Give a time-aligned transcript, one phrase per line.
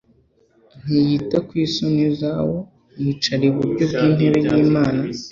[0.83, 2.57] ntiyita ku isoni zawo
[3.03, 5.01] yicara iburyo bw'intebe y'Imana.».